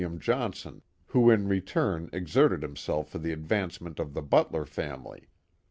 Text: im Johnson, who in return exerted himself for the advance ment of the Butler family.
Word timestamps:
im 0.01 0.19
Johnson, 0.19 0.81
who 1.09 1.29
in 1.29 1.47
return 1.47 2.09
exerted 2.11 2.63
himself 2.63 3.09
for 3.11 3.19
the 3.19 3.31
advance 3.31 3.79
ment 3.79 3.99
of 3.99 4.15
the 4.15 4.21
Butler 4.23 4.65
family. 4.65 5.29